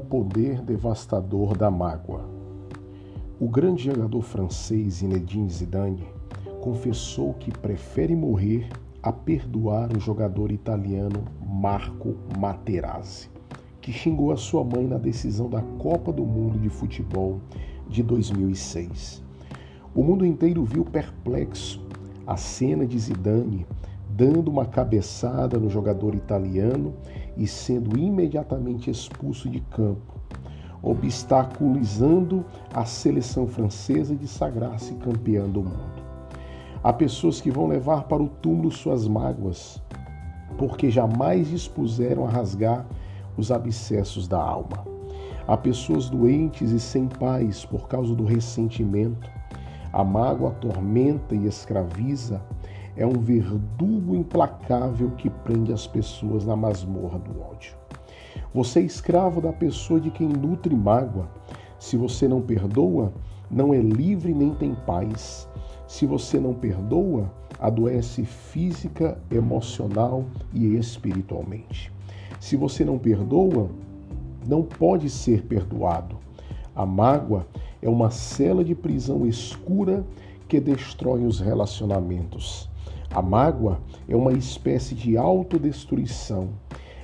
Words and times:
poder 0.00 0.62
devastador 0.62 1.56
da 1.56 1.70
mágoa. 1.70 2.28
O 3.40 3.48
grande 3.48 3.84
jogador 3.84 4.22
francês 4.22 4.94
Zinedine 4.94 5.50
Zidane 5.50 6.04
confessou 6.60 7.34
que 7.34 7.50
prefere 7.50 8.14
morrer 8.14 8.68
a 9.02 9.12
perdoar 9.12 9.90
o 9.96 9.98
jogador 9.98 10.52
italiano 10.52 11.24
Marco 11.44 12.14
Materazzi, 12.38 13.28
que 13.80 13.92
xingou 13.92 14.30
a 14.30 14.36
sua 14.36 14.62
mãe 14.62 14.86
na 14.86 14.96
decisão 14.96 15.50
da 15.50 15.60
Copa 15.60 16.12
do 16.12 16.24
Mundo 16.24 16.58
de 16.58 16.68
Futebol 16.68 17.40
de 17.88 18.02
2006. 18.02 19.22
O 19.94 20.02
mundo 20.02 20.24
inteiro 20.24 20.64
viu 20.64 20.84
perplexo 20.84 21.84
a 22.26 22.36
cena 22.36 22.86
de 22.86 22.98
Zidane 22.98 23.66
dando 24.14 24.50
uma 24.50 24.66
cabeçada 24.66 25.58
no 25.58 25.70
jogador 25.70 26.14
italiano 26.14 26.94
e 27.36 27.46
sendo 27.46 27.98
imediatamente 27.98 28.90
expulso 28.90 29.48
de 29.48 29.60
campo, 29.60 30.20
obstaculizando 30.82 32.44
a 32.74 32.84
seleção 32.84 33.46
francesa 33.46 34.14
de 34.14 34.28
sagrar-se 34.28 34.94
campeã 34.94 35.48
do 35.48 35.62
mundo. 35.62 36.02
Há 36.82 36.92
pessoas 36.92 37.40
que 37.40 37.50
vão 37.50 37.66
levar 37.66 38.04
para 38.04 38.22
o 38.22 38.28
túmulo 38.28 38.70
suas 38.70 39.08
mágoas, 39.08 39.82
porque 40.58 40.90
jamais 40.90 41.48
dispuseram 41.48 42.26
a 42.26 42.30
rasgar 42.30 42.86
os 43.36 43.50
abscessos 43.50 44.28
da 44.28 44.42
alma. 44.42 44.84
Há 45.46 45.56
pessoas 45.56 46.10
doentes 46.10 46.70
e 46.70 46.78
sem 46.78 47.08
paz 47.08 47.64
por 47.64 47.88
causa 47.88 48.14
do 48.14 48.24
ressentimento. 48.24 49.30
A 49.92 50.04
mágoa 50.04 50.50
atormenta 50.50 51.34
e 51.34 51.46
escraviza 51.46 52.42
é 52.96 53.06
um 53.06 53.18
verdugo 53.18 54.14
implacável 54.14 55.10
que 55.12 55.30
prende 55.30 55.72
as 55.72 55.86
pessoas 55.86 56.44
na 56.44 56.54
masmorra 56.54 57.18
do 57.18 57.40
ódio. 57.40 57.74
Você 58.54 58.80
é 58.80 58.82
escravo 58.82 59.40
da 59.40 59.52
pessoa 59.52 60.00
de 60.00 60.10
quem 60.10 60.28
nutre 60.28 60.74
mágoa. 60.74 61.28
Se 61.78 61.96
você 61.96 62.28
não 62.28 62.40
perdoa, 62.40 63.12
não 63.50 63.72
é 63.72 63.78
livre 63.78 64.34
nem 64.34 64.54
tem 64.54 64.74
paz. 64.74 65.48
Se 65.86 66.06
você 66.06 66.38
não 66.38 66.54
perdoa, 66.54 67.30
adoece 67.58 68.24
física, 68.24 69.18
emocional 69.30 70.24
e 70.52 70.76
espiritualmente. 70.76 71.92
Se 72.40 72.56
você 72.56 72.84
não 72.84 72.98
perdoa, 72.98 73.70
não 74.46 74.62
pode 74.62 75.08
ser 75.08 75.42
perdoado. 75.42 76.16
A 76.74 76.84
mágoa 76.84 77.46
é 77.80 77.88
uma 77.88 78.10
cela 78.10 78.64
de 78.64 78.74
prisão 78.74 79.26
escura 79.26 80.04
que 80.52 80.60
destrói 80.60 81.24
os 81.24 81.40
relacionamentos. 81.40 82.68
A 83.10 83.22
mágoa 83.22 83.80
é 84.06 84.14
uma 84.14 84.34
espécie 84.34 84.94
de 84.94 85.16
autodestruição. 85.16 86.50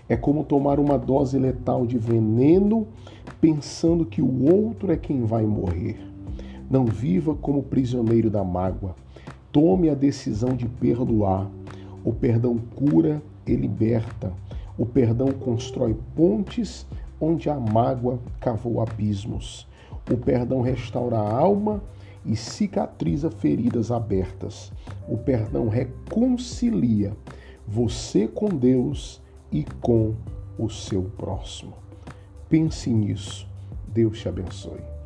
É 0.07 0.19
como 0.19 0.45
tomar 0.45 0.79
uma 0.79 0.99
dose 0.99 1.39
letal 1.39 1.87
de 1.87 1.97
veneno 1.97 2.87
pensando 3.41 4.05
que 4.05 4.21
o 4.21 4.55
outro 4.55 4.93
é 4.93 4.99
quem 4.99 5.25
vai 5.25 5.47
morrer. 5.47 5.97
Não 6.69 6.85
viva 6.85 7.35
como 7.35 7.63
prisioneiro 7.63 8.29
da 8.29 8.45
mágoa. 8.45 8.95
Tome 9.51 9.89
a 9.89 9.95
decisão 9.95 10.51
de 10.51 10.69
perdoar. 10.69 11.51
O 12.05 12.13
perdão 12.13 12.59
cura 12.77 13.23
e 13.47 13.55
liberta. 13.55 14.31
O 14.77 14.85
perdão 14.85 15.29
constrói 15.29 15.97
pontes 16.15 16.87
onde 17.19 17.49
a 17.49 17.59
mágoa 17.59 18.19
cavou 18.41 18.83
abismos. 18.83 19.67
O 20.13 20.19
perdão 20.19 20.61
restaura 20.61 21.17
a 21.17 21.33
alma 21.35 21.83
e 22.25 22.37
cicatriza 22.37 23.31
feridas 23.31 23.91
abertas. 23.91 24.73
O 25.09 25.17
perdão 25.17 25.69
reconcilia 25.69 27.17
você 27.67 28.27
com 28.27 28.49
Deus 28.49 29.21
e 29.53 29.65
com 29.81 30.15
o 30.59 30.69
seu 30.69 31.03
próximo. 31.03 31.75
Pense 32.49 32.91
nisso. 32.91 33.47
Deus 33.87 34.19
te 34.19 34.29
abençoe. 34.29 34.98